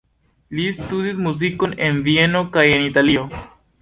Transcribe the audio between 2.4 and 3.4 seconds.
kaj en Italio.